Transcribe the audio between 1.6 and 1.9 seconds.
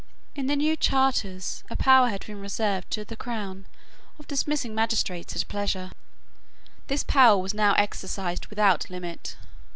a